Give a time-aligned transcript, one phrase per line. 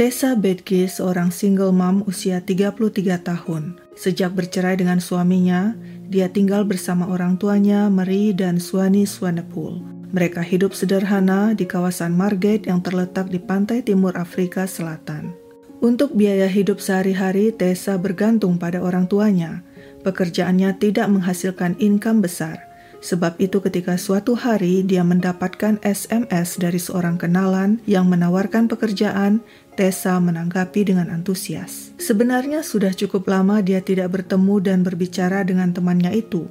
[0.00, 3.76] Tessa Bedke seorang single mom usia 33 tahun.
[3.92, 5.76] Sejak bercerai dengan suaminya,
[6.08, 9.84] dia tinggal bersama orang tuanya Marie dan Swani Swanepoel.
[10.16, 15.36] Mereka hidup sederhana di kawasan Margate yang terletak di pantai timur Afrika Selatan.
[15.84, 19.60] Untuk biaya hidup sehari-hari, Tessa bergantung pada orang tuanya.
[20.00, 27.16] Pekerjaannya tidak menghasilkan income besar, Sebab itu ketika suatu hari dia mendapatkan SMS dari seorang
[27.16, 29.40] kenalan yang menawarkan pekerjaan,
[29.78, 31.94] Tessa menanggapi dengan antusias.
[32.00, 36.46] Sebenarnya sudah cukup lama dia tidak bertemu dan berbicara dengan temannya itu.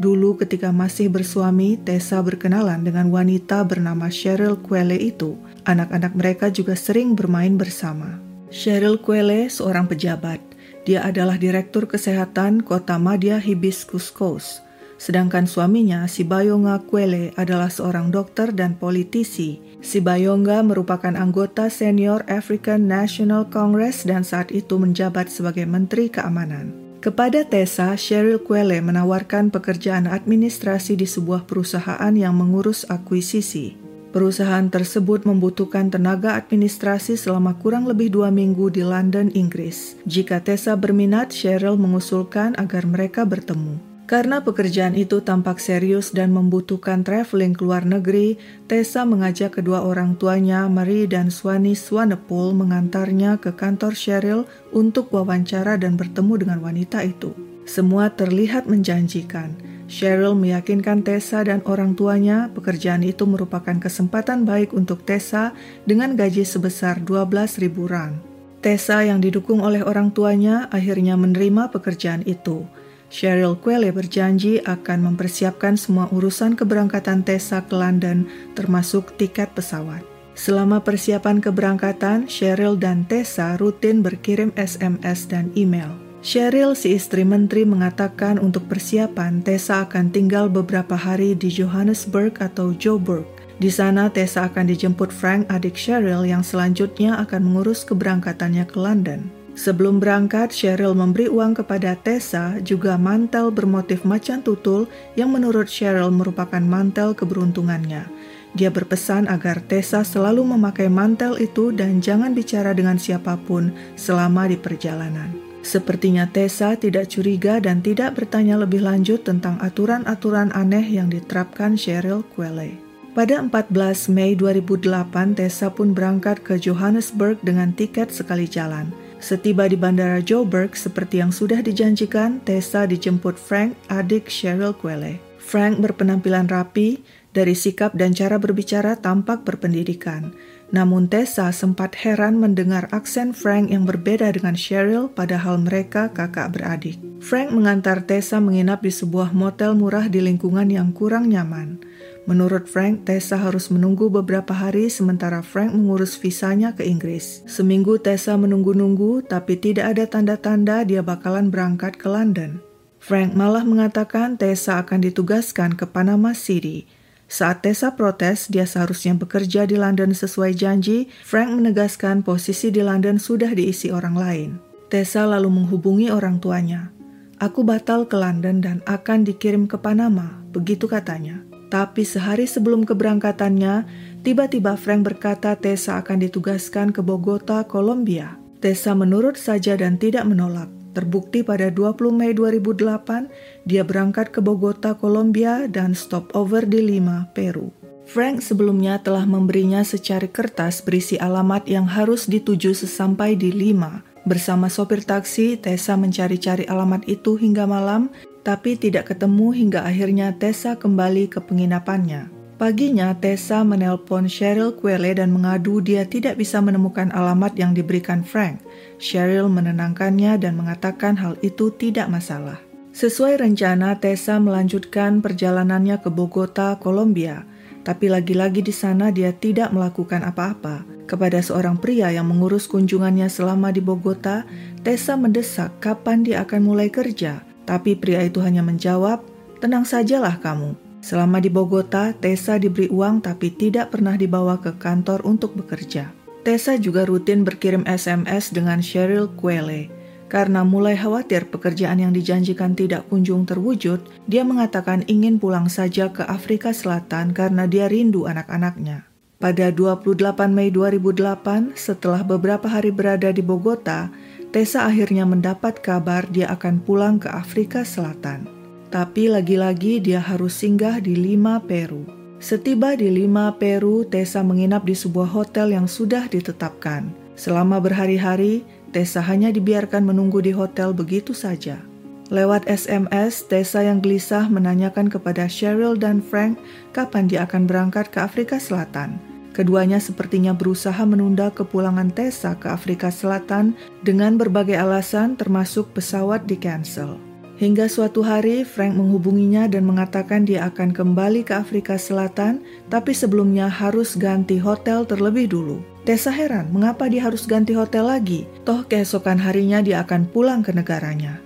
[0.00, 5.36] Dulu ketika masih bersuami, Tessa berkenalan dengan wanita bernama Cheryl Quelle itu.
[5.68, 8.16] Anak-anak mereka juga sering bermain bersama.
[8.48, 10.40] Cheryl Quelle seorang pejabat.
[10.88, 14.69] Dia adalah Direktur Kesehatan Kota Madya Hibiscus Coast
[15.00, 19.56] Sedangkan suaminya, si Bayonga Kwele, adalah seorang dokter dan politisi.
[19.80, 26.76] Si Bayonga merupakan anggota senior African National Congress dan saat itu menjabat sebagai Menteri Keamanan.
[27.00, 33.80] Kepada Tessa, Cheryl Kwele menawarkan pekerjaan administrasi di sebuah perusahaan yang mengurus akuisisi.
[34.12, 39.96] Perusahaan tersebut membutuhkan tenaga administrasi selama kurang lebih dua minggu di London, Inggris.
[40.04, 43.89] Jika Tessa berminat, Cheryl mengusulkan agar mereka bertemu.
[44.10, 50.18] Karena pekerjaan itu tampak serius dan membutuhkan traveling ke luar negeri, Tessa mengajak kedua orang
[50.18, 57.06] tuanya, Marie dan Swani Swanepoel, mengantarnya ke kantor Cheryl untuk wawancara dan bertemu dengan wanita
[57.06, 57.30] itu.
[57.70, 59.54] Semua terlihat menjanjikan.
[59.86, 65.54] Cheryl meyakinkan Tessa dan orang tuanya pekerjaan itu merupakan kesempatan baik untuk Tessa
[65.86, 68.18] dengan gaji sebesar 12.000 rand.
[68.58, 72.66] Tessa yang didukung oleh orang tuanya akhirnya menerima pekerjaan itu.
[73.10, 80.06] Cheryl Quelle berjanji akan mempersiapkan semua urusan keberangkatan Tessa ke London, termasuk tiket pesawat.
[80.38, 85.90] Selama persiapan keberangkatan, Cheryl dan Tessa rutin berkirim SMS dan email.
[86.22, 92.70] Cheryl, si istri menteri, mengatakan untuk persiapan, Tessa akan tinggal beberapa hari di Johannesburg atau
[92.78, 93.26] Joburg.
[93.58, 99.39] Di sana, Tessa akan dijemput Frank, adik Cheryl, yang selanjutnya akan mengurus keberangkatannya ke London.
[99.60, 104.88] Sebelum berangkat, Cheryl memberi uang kepada Tessa juga mantel bermotif macan tutul
[105.20, 108.08] yang menurut Cheryl merupakan mantel keberuntungannya.
[108.56, 113.68] Dia berpesan agar Tessa selalu memakai mantel itu dan jangan bicara dengan siapa pun
[114.00, 115.28] selama di perjalanan.
[115.60, 122.24] Sepertinya Tessa tidak curiga dan tidak bertanya lebih lanjut tentang aturan-aturan aneh yang diterapkan Cheryl
[122.32, 122.80] Quelle.
[123.12, 129.09] Pada 14 Mei 2008, Tessa pun berangkat ke Johannesburg dengan tiket sekali jalan.
[129.20, 135.20] Setiba di Bandara Joburg, seperti yang sudah dijanjikan, Tessa dijemput Frank, adik Cheryl Quelle.
[135.36, 140.34] Frank berpenampilan rapi, dari sikap dan cara berbicara tampak berpendidikan.
[140.70, 146.98] Namun Tessa sempat heran mendengar aksen Frank yang berbeda dengan Cheryl padahal mereka kakak beradik.
[147.18, 151.82] Frank mengantar Tessa menginap di sebuah motel murah di lingkungan yang kurang nyaman.
[152.28, 157.40] Menurut Frank, Tessa harus menunggu beberapa hari sementara Frank mengurus visanya ke Inggris.
[157.48, 162.60] Seminggu Tessa menunggu-nunggu, tapi tidak ada tanda-tanda dia bakalan berangkat ke London.
[163.00, 166.84] Frank malah mengatakan Tessa akan ditugaskan ke Panama City.
[167.30, 171.08] Saat Tessa protes, dia seharusnya bekerja di London sesuai janji.
[171.24, 174.50] Frank menegaskan posisi di London sudah diisi orang lain.
[174.92, 176.92] Tessa lalu menghubungi orang tuanya.
[177.40, 181.49] Aku batal ke London dan akan dikirim ke Panama, begitu katanya.
[181.70, 183.86] Tapi sehari sebelum keberangkatannya,
[184.26, 188.34] tiba-tiba Frank berkata Tessa akan ditugaskan ke Bogota, Kolombia.
[188.58, 190.66] Tessa menurut saja dan tidak menolak.
[190.90, 193.30] Terbukti pada 20 Mei 2008,
[193.62, 197.70] dia berangkat ke Bogota, Kolombia dan stopover di Lima, Peru.
[198.10, 204.02] Frank sebelumnya telah memberinya secari kertas berisi alamat yang harus dituju sesampai di Lima.
[204.28, 210.76] Bersama sopir taksi, Tessa mencari-cari alamat itu hingga malam tapi tidak ketemu hingga akhirnya Tessa
[210.76, 212.32] kembali ke penginapannya.
[212.60, 218.60] Paginya, Tessa menelpon Cheryl Quelle dan mengadu dia tidak bisa menemukan alamat yang diberikan Frank.
[219.00, 222.60] Cheryl menenangkannya dan mengatakan hal itu tidak masalah.
[222.92, 227.48] Sesuai rencana, Tessa melanjutkan perjalanannya ke Bogota, Kolombia.
[227.80, 230.84] Tapi lagi-lagi di sana dia tidak melakukan apa-apa.
[231.10, 234.46] Kepada seorang pria yang mengurus kunjungannya selama di Bogota,
[234.86, 237.42] Tessa mendesak kapan dia akan mulai kerja.
[237.66, 239.18] Tapi pria itu hanya menjawab,
[239.58, 240.78] tenang sajalah kamu.
[241.02, 246.14] Selama di Bogota, Tessa diberi uang tapi tidak pernah dibawa ke kantor untuk bekerja.
[246.46, 249.90] Tessa juga rutin berkirim SMS dengan Cheryl Quelle.
[250.30, 253.98] Karena mulai khawatir pekerjaan yang dijanjikan tidak kunjung terwujud,
[254.30, 259.09] dia mengatakan ingin pulang saja ke Afrika Selatan karena dia rindu anak-anaknya.
[259.40, 260.20] Pada 28
[260.52, 264.12] Mei 2008, setelah beberapa hari berada di Bogota,
[264.52, 268.44] Tessa akhirnya mendapat kabar dia akan pulang ke Afrika Selatan.
[268.92, 272.04] Tapi lagi-lagi dia harus singgah di Lima, Peru.
[272.36, 277.08] Setiba di Lima, Peru, Tessa menginap di sebuah hotel yang sudah ditetapkan.
[277.32, 278.60] Selama berhari-hari,
[278.92, 281.80] Tessa hanya dibiarkan menunggu di hotel begitu saja.
[282.28, 286.60] Lewat SMS, Tessa yang gelisah menanyakan kepada Cheryl dan Frank
[286.92, 289.29] kapan dia akan berangkat ke Afrika Selatan.
[289.50, 293.74] Keduanya sepertinya berusaha menunda kepulangan Tessa ke Afrika Selatan
[294.06, 297.18] dengan berbagai alasan termasuk pesawat di cancel.
[297.60, 303.68] Hingga suatu hari Frank menghubunginya dan mengatakan dia akan kembali ke Afrika Selatan, tapi sebelumnya
[303.68, 305.84] harus ganti hotel terlebih dulu.
[306.08, 310.72] Tessa heran mengapa dia harus ganti hotel lagi, toh keesokan harinya dia akan pulang ke
[310.72, 311.36] negaranya.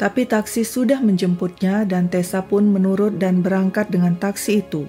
[0.00, 4.88] Tapi taksi sudah menjemputnya dan Tessa pun menurut dan berangkat dengan taksi itu.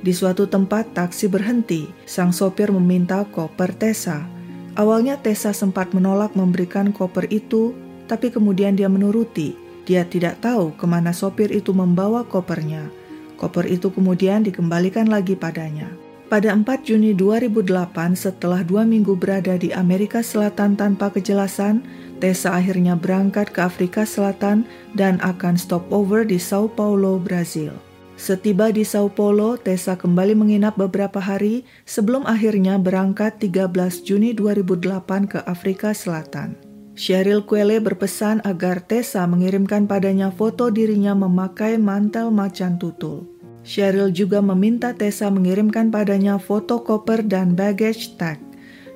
[0.00, 4.24] Di suatu tempat taksi berhenti, sang sopir meminta koper Tessa.
[4.72, 7.76] Awalnya Tessa sempat menolak memberikan koper itu,
[8.08, 9.52] tapi kemudian dia menuruti.
[9.84, 12.88] Dia tidak tahu ke mana sopir itu membawa kopernya.
[13.36, 15.92] Koper itu kemudian dikembalikan lagi padanya.
[16.32, 21.84] Pada 4 Juni 2008, setelah dua minggu berada di Amerika Selatan tanpa kejelasan,
[22.24, 24.64] Tessa akhirnya berangkat ke Afrika Selatan
[24.96, 27.89] dan akan stopover di Sao Paulo, Brazil.
[28.20, 33.72] Setiba di Sao Paulo, Tessa kembali menginap beberapa hari sebelum akhirnya berangkat 13
[34.04, 36.52] Juni 2008 ke Afrika Selatan.
[36.92, 43.24] Cheryl Quelle berpesan agar Tessa mengirimkan padanya foto dirinya memakai mantel macan tutul.
[43.64, 48.36] Cheryl juga meminta Tessa mengirimkan padanya foto koper dan baggage tag.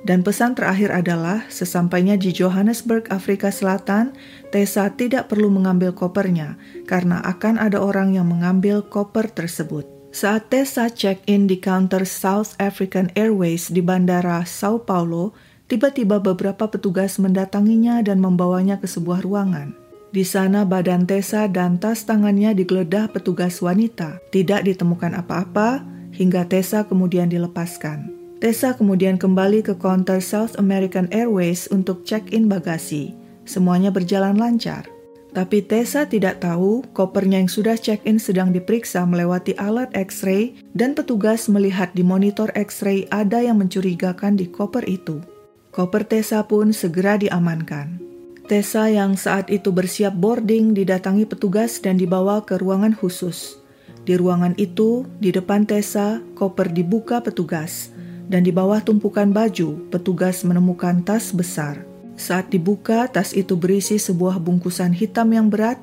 [0.05, 4.13] Dan pesan terakhir adalah, sesampainya di Johannesburg, Afrika Selatan,
[4.53, 9.89] Tessa tidak perlu mengambil kopernya karena akan ada orang yang mengambil koper tersebut.
[10.13, 15.33] Saat Tessa check-in di counter South African Airways di Bandara Sao Paulo,
[15.65, 19.73] tiba-tiba beberapa petugas mendatanginya dan membawanya ke sebuah ruangan.
[20.13, 24.21] Di sana badan Tessa dan tas tangannya digeledah petugas wanita.
[24.29, 25.81] Tidak ditemukan apa-apa
[26.13, 28.24] hingga Tessa kemudian dilepaskan.
[28.45, 33.09] Tessa kemudian kembali ke counter South American Airways untuk check-in bagasi.
[33.41, 34.85] Semuanya berjalan lancar.
[35.33, 41.49] Tapi Tessa tidak tahu kopernya yang sudah check-in sedang diperiksa melewati alat X-ray dan petugas
[41.49, 45.25] melihat di monitor X-ray ada yang mencurigakan di koper itu.
[45.73, 47.97] Koper Tessa pun segera diamankan.
[48.45, 53.57] Tessa yang saat itu bersiap boarding didatangi petugas dan dibawa ke ruangan khusus.
[54.05, 57.94] Di ruangan itu, di depan Tessa, koper dibuka petugas
[58.29, 61.85] dan di bawah tumpukan baju, petugas menemukan tas besar.
[62.15, 65.75] Saat dibuka, tas itu berisi sebuah bungkusan hitam yang berat,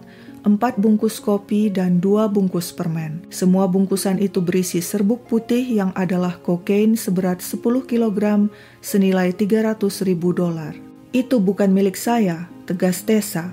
[0.42, 3.22] empat bungkus kopi, dan dua bungkus permen.
[3.28, 8.48] Semua bungkusan itu berisi serbuk putih yang adalah kokain seberat 10 kg
[8.80, 9.76] senilai 300
[10.08, 10.74] ribu dolar.
[11.12, 13.52] Itu bukan milik saya, tegas Tessa.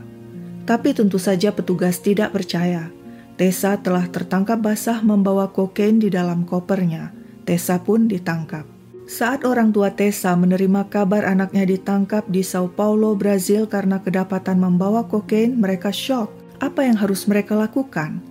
[0.64, 2.88] Tapi tentu saja petugas tidak percaya.
[3.36, 7.12] Tessa telah tertangkap basah membawa kokain di dalam kopernya.
[7.44, 8.79] Tessa pun ditangkap.
[9.10, 15.10] Saat orang tua Tessa menerima kabar anaknya ditangkap di Sao Paulo, Brazil karena kedapatan membawa
[15.10, 16.30] kokain, mereka shock.
[16.62, 18.22] Apa yang harus mereka lakukan?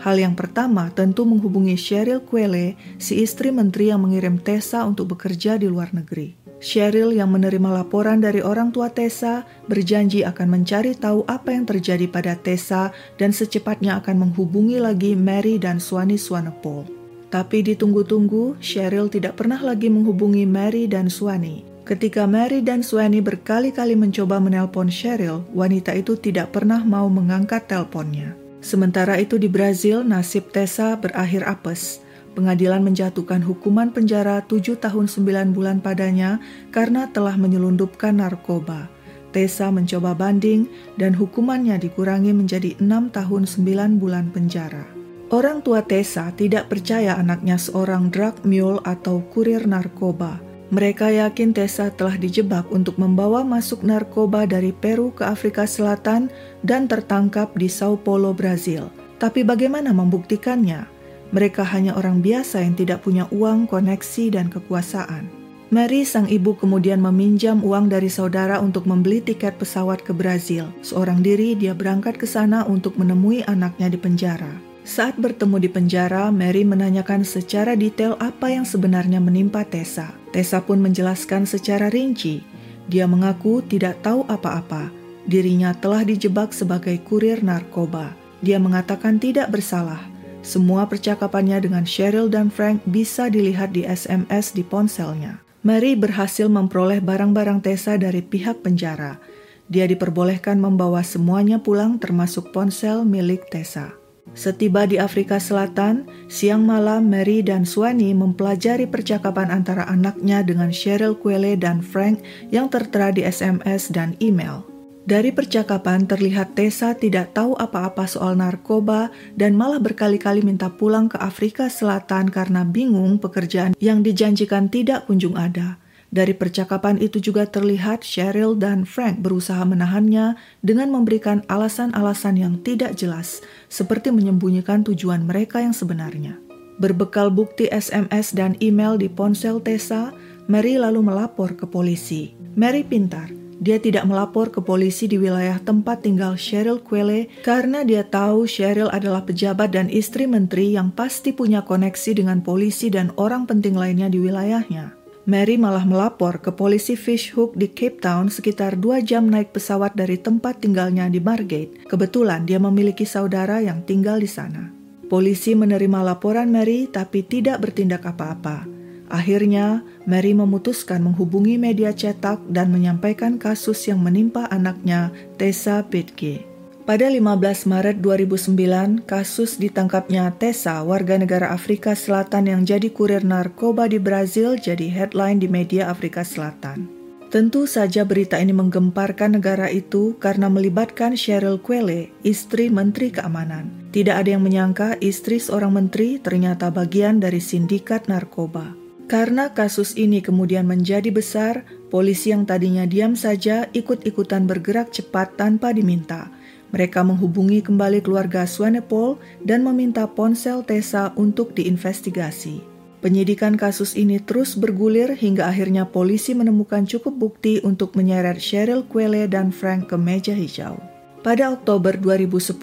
[0.00, 5.60] Hal yang pertama tentu menghubungi Cheryl Quelle, si istri menteri yang mengirim Tessa untuk bekerja
[5.60, 6.32] di luar negeri.
[6.64, 12.08] Cheryl yang menerima laporan dari orang tua Tessa berjanji akan mencari tahu apa yang terjadi
[12.08, 12.88] pada Tessa
[13.20, 17.01] dan secepatnya akan menghubungi lagi Mary dan Swanee Swanepoel.
[17.32, 21.64] Tapi ditunggu-tunggu, Cheryl tidak pernah lagi menghubungi Mary dan Swanee.
[21.88, 28.36] Ketika Mary dan Swanee berkali-kali mencoba menelpon Cheryl, wanita itu tidak pernah mau mengangkat teleponnya.
[28.60, 32.04] Sementara itu di Brazil, nasib Tessa berakhir apes.
[32.36, 36.36] Pengadilan menjatuhkan hukuman penjara 7 tahun 9 bulan padanya
[36.68, 38.92] karena telah menyelundupkan narkoba.
[39.32, 40.68] Tessa mencoba banding
[41.00, 44.84] dan hukumannya dikurangi menjadi 6 tahun 9 bulan penjara.
[45.32, 50.36] Orang tua Tessa tidak percaya anaknya seorang drug mule atau kurir narkoba.
[50.68, 56.28] Mereka yakin Tessa telah dijebak untuk membawa masuk narkoba dari Peru ke Afrika Selatan
[56.60, 58.92] dan tertangkap di Sao Paulo, Brazil.
[59.16, 60.84] Tapi bagaimana membuktikannya?
[61.32, 65.32] Mereka hanya orang biasa yang tidak punya uang, koneksi, dan kekuasaan.
[65.72, 70.68] Mary, sang ibu, kemudian meminjam uang dari saudara untuk membeli tiket pesawat ke Brazil.
[70.84, 74.71] Seorang diri, dia berangkat ke sana untuk menemui anaknya di penjara.
[74.82, 80.10] Saat bertemu di penjara, Mary menanyakan secara detail apa yang sebenarnya menimpa Tessa.
[80.34, 82.42] Tessa pun menjelaskan secara rinci.
[82.90, 84.90] Dia mengaku tidak tahu apa-apa.
[85.22, 88.10] Dirinya telah dijebak sebagai kurir narkoba.
[88.42, 90.02] Dia mengatakan tidak bersalah.
[90.42, 95.38] Semua percakapannya dengan Cheryl dan Frank bisa dilihat di SMS di ponselnya.
[95.62, 99.22] Mary berhasil memperoleh barang-barang Tessa dari pihak penjara.
[99.70, 104.01] Dia diperbolehkan membawa semuanya pulang termasuk ponsel milik Tessa.
[104.32, 111.12] Setiba di Afrika Selatan, siang malam Mary dan Swanee mempelajari percakapan antara anaknya dengan Cheryl
[111.12, 114.64] Quelle dan Frank yang tertera di SMS dan email.
[115.02, 121.18] Dari percakapan terlihat Tessa tidak tahu apa-apa soal narkoba dan malah berkali-kali minta pulang ke
[121.18, 125.81] Afrika Selatan karena bingung pekerjaan yang dijanjikan tidak kunjung ada.
[126.12, 133.00] Dari percakapan itu juga terlihat Cheryl dan Frank berusaha menahannya dengan memberikan alasan-alasan yang tidak
[133.00, 133.40] jelas,
[133.72, 136.36] seperti menyembunyikan tujuan mereka yang sebenarnya.
[136.76, 140.12] Berbekal bukti SMS dan email di ponsel Tessa,
[140.52, 142.36] Mary lalu melapor ke polisi.
[142.60, 148.04] Mary pintar, dia tidak melapor ke polisi di wilayah tempat tinggal Cheryl Quelle karena dia
[148.04, 153.48] tahu Cheryl adalah pejabat dan istri menteri yang pasti punya koneksi dengan polisi dan orang
[153.48, 155.01] penting lainnya di wilayahnya.
[155.22, 160.18] Mary malah melapor ke polisi Fishhook di Cape Town sekitar dua jam naik pesawat dari
[160.18, 161.86] tempat tinggalnya di Margate.
[161.86, 164.74] Kebetulan dia memiliki saudara yang tinggal di sana.
[165.06, 168.66] Polisi menerima laporan Mary tapi tidak bertindak apa-apa.
[169.12, 176.51] Akhirnya, Mary memutuskan menghubungi media cetak dan menyampaikan kasus yang menimpa anaknya, Tessa Bitke.
[176.82, 183.86] Pada 15 Maret 2009, kasus ditangkapnya Tessa, warga negara Afrika Selatan yang jadi kurir narkoba
[183.86, 186.90] di Brazil, jadi headline di media Afrika Selatan.
[187.30, 193.94] Tentu saja berita ini menggemparkan negara itu karena melibatkan Cheryl Quelle, istri Menteri Keamanan.
[193.94, 198.74] Tidak ada yang menyangka istri seorang menteri ternyata bagian dari sindikat narkoba.
[199.06, 201.62] Karena kasus ini kemudian menjadi besar,
[201.94, 206.41] polisi yang tadinya diam saja ikut-ikutan bergerak cepat tanpa diminta.
[206.72, 212.64] Mereka menghubungi kembali keluarga Swanepoel dan meminta ponsel Tessa untuk diinvestigasi.
[213.04, 219.26] Penyidikan kasus ini terus bergulir hingga akhirnya polisi menemukan cukup bukti untuk menyeret Cheryl Quelle
[219.26, 220.78] dan Frank ke meja hijau.
[221.22, 222.58] Pada Oktober 2010,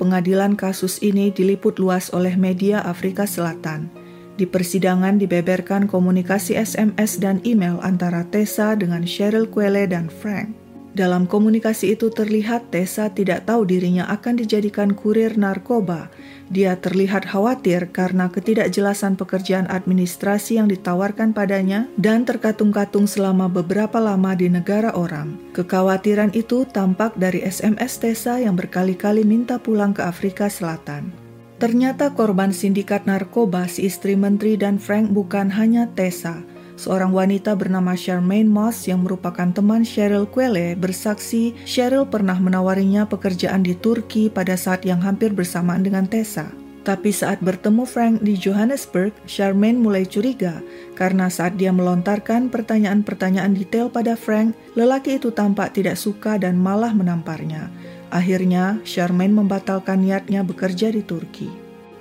[0.00, 3.88] pengadilan kasus ini diliput luas oleh media Afrika Selatan.
[4.36, 10.61] Di persidangan dibeberkan komunikasi SMS dan email antara Tessa dengan Cheryl Quelle dan Frank.
[10.92, 16.12] Dalam komunikasi itu terlihat Tessa tidak tahu dirinya akan dijadikan kurir narkoba.
[16.52, 24.36] Dia terlihat khawatir karena ketidakjelasan pekerjaan administrasi yang ditawarkan padanya dan terkatung-katung selama beberapa lama
[24.36, 25.40] di negara orang.
[25.56, 31.08] Kekhawatiran itu tampak dari SMS Tessa yang berkali-kali minta pulang ke Afrika Selatan.
[31.56, 36.51] Ternyata korban sindikat narkoba si istri menteri dan Frank bukan hanya Tessa.
[36.82, 43.62] Seorang wanita bernama Charmaine Moss yang merupakan teman Cheryl Quelle bersaksi Cheryl pernah menawarinya pekerjaan
[43.62, 46.50] di Turki pada saat yang hampir bersamaan dengan Tessa.
[46.82, 50.58] Tapi saat bertemu Frank di Johannesburg, Charmaine mulai curiga
[50.98, 56.90] karena saat dia melontarkan pertanyaan-pertanyaan detail pada Frank, lelaki itu tampak tidak suka dan malah
[56.90, 57.70] menamparnya.
[58.10, 61.46] Akhirnya, Charmaine membatalkan niatnya bekerja di Turki.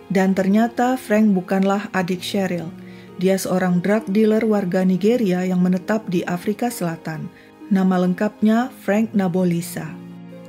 [0.10, 2.81] Dan ternyata Frank bukanlah adik Cheryl.
[3.22, 7.30] Dia seorang drug dealer warga Nigeria yang menetap di Afrika Selatan.
[7.70, 9.86] Nama lengkapnya Frank Nabolisa.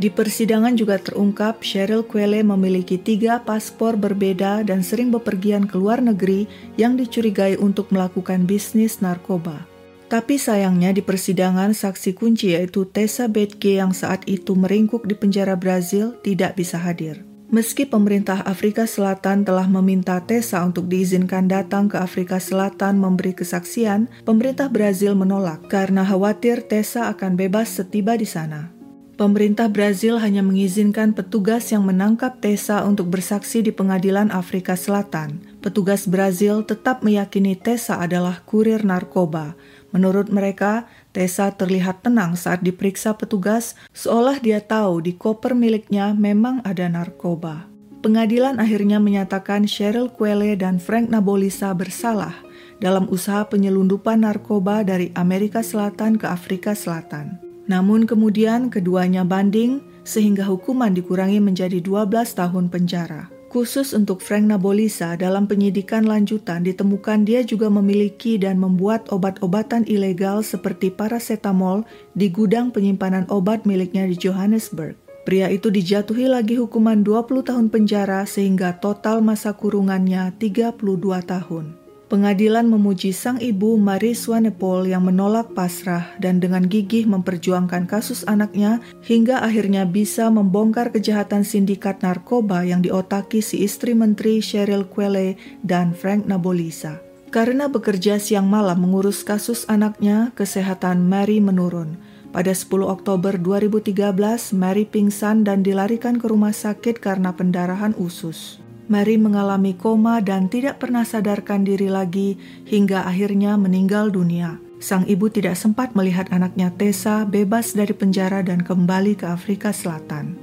[0.01, 6.01] Di persidangan juga terungkap Cheryl Quelle memiliki tiga paspor berbeda dan sering bepergian ke luar
[6.01, 6.49] negeri
[6.81, 9.69] yang dicurigai untuk melakukan bisnis narkoba.
[10.09, 15.61] Tapi sayangnya di persidangan saksi kunci yaitu Tessa Betke yang saat itu meringkuk di penjara
[15.61, 17.21] Brazil tidak bisa hadir.
[17.53, 24.09] Meski pemerintah Afrika Selatan telah meminta Tessa untuk diizinkan datang ke Afrika Selatan memberi kesaksian,
[24.25, 28.73] pemerintah Brazil menolak karena khawatir Tessa akan bebas setiba di sana.
[29.21, 35.45] Pemerintah Brazil hanya mengizinkan petugas yang menangkap Tessa untuk bersaksi di pengadilan Afrika Selatan.
[35.61, 39.61] Petugas Brazil tetap meyakini Tessa adalah kurir narkoba,
[39.93, 46.65] Menurut mereka, Tessa terlihat tenang saat diperiksa petugas, seolah dia tahu di koper miliknya memang
[46.65, 47.69] ada narkoba.
[48.01, 52.35] Pengadilan akhirnya menyatakan Cheryl Quelle dan Frank Nabolisa bersalah
[52.83, 57.39] dalam usaha penyelundupan narkoba dari Amerika Selatan ke Afrika Selatan.
[57.71, 63.31] Namun kemudian keduanya banding sehingga hukuman dikurangi menjadi 12 tahun penjara.
[63.53, 70.41] Khusus untuk Frank Nabolisa, dalam penyidikan lanjutan ditemukan dia juga memiliki dan membuat obat-obatan ilegal
[70.41, 71.85] seperti paracetamol
[72.17, 74.97] di gudang penyimpanan obat miliknya di Johannesburg.
[75.29, 80.81] Pria itu dijatuhi lagi hukuman 20 tahun penjara sehingga total masa kurungannya 32
[81.21, 81.82] tahun.
[82.13, 88.85] Pengadilan memuji sang ibu Marie Swanepoel yang menolak pasrah dan dengan gigih memperjuangkan kasus anaknya
[89.01, 95.97] hingga akhirnya bisa membongkar kejahatan sindikat narkoba yang diotaki si istri menteri Cheryl Quelle dan
[95.97, 97.01] Frank Nabolisa.
[97.33, 101.97] Karena bekerja siang malam mengurus kasus anaknya, kesehatan Mary menurun.
[102.29, 108.62] Pada 10 Oktober 2013, Mary pingsan dan dilarikan ke rumah sakit karena pendarahan usus.
[108.93, 112.37] Mary mengalami koma dan tidak pernah sadarkan diri lagi
[112.69, 114.61] hingga akhirnya meninggal dunia.
[114.85, 120.37] Sang ibu tidak sempat melihat anaknya Tessa bebas dari penjara dan kembali ke Afrika Selatan.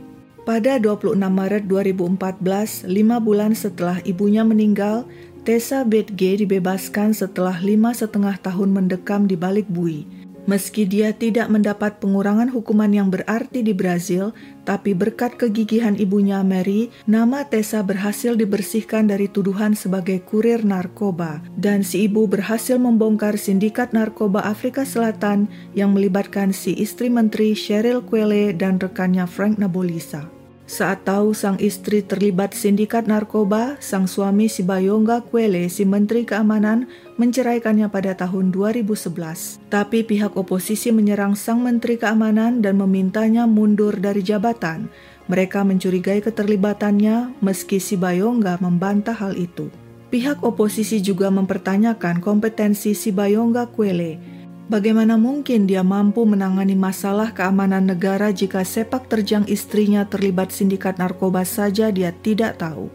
[0.50, 5.06] Pada 26 Maret 2014, lima bulan setelah ibunya meninggal,
[5.46, 10.10] Tessa Betge dibebaskan setelah lima setengah tahun mendekam di balik bui.
[10.48, 14.31] Meski dia tidak mendapat pengurangan hukuman yang berarti di Brazil,
[14.63, 21.84] tapi berkat kegigihan ibunya Mary, nama Tessa berhasil dibersihkan dari tuduhan sebagai kurir narkoba, dan
[21.84, 28.55] si ibu berhasil membongkar sindikat narkoba Afrika Selatan yang melibatkan si istri menteri Cheryl Quelle
[28.55, 30.38] dan rekannya Frank Nabolisa.
[30.69, 36.85] Saat tahu sang istri terlibat sindikat narkoba, sang suami si Bayongga Kwele, si Menteri Keamanan,
[37.17, 39.57] menceraikannya pada tahun 2011.
[39.74, 44.94] Tapi pihak oposisi menyerang sang Menteri Keamanan dan memintanya mundur dari jabatan.
[45.25, 49.74] Mereka mencurigai keterlibatannya meski si Bayongga membantah hal itu.
[50.13, 54.38] Pihak oposisi juga mempertanyakan kompetensi si Bayongga Kwele
[54.70, 61.42] Bagaimana mungkin dia mampu menangani masalah keamanan negara jika sepak terjang istrinya terlibat sindikat narkoba
[61.42, 62.86] saja dia tidak tahu?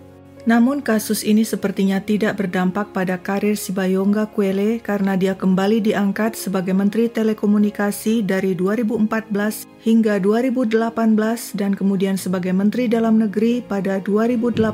[0.46, 6.76] Namun kasus ini sepertinya tidak berdampak pada karir Sibayongga Kwele karena dia kembali diangkat sebagai
[6.78, 14.70] Menteri Telekomunikasi dari 2014 hingga 2018 dan kemudian sebagai Menteri Dalam Negeri pada 2018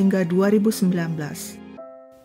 [0.00, 1.59] hingga 2019.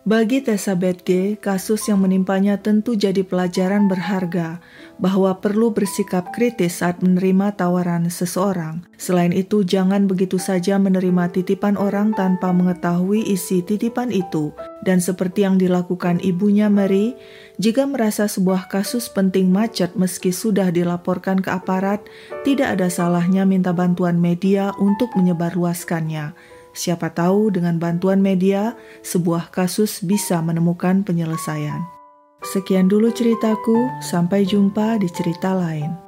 [0.06, 4.62] Bagi Tessa Betge, kasus yang menimpanya tentu jadi pelajaran berharga
[5.02, 8.86] bahwa perlu bersikap kritis saat menerima tawaran seseorang.
[9.02, 14.54] Selain itu, jangan begitu saja menerima titipan orang tanpa mengetahui isi titipan itu.
[14.86, 17.18] Dan seperti yang dilakukan ibunya Mary,
[17.58, 21.98] jika merasa sebuah kasus penting macet meski sudah dilaporkan ke aparat,
[22.46, 30.04] tidak ada salahnya minta bantuan media untuk menyebarluaskannya Siapa tahu dengan bantuan media, sebuah kasus
[30.04, 31.80] bisa menemukan penyelesaian.
[32.44, 36.05] Sekian dulu ceritaku, sampai jumpa di cerita lain.